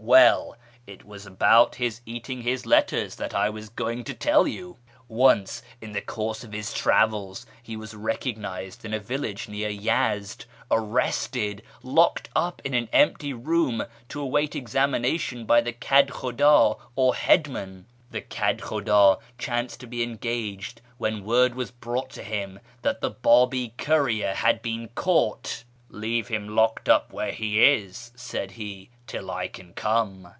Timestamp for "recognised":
7.93-8.83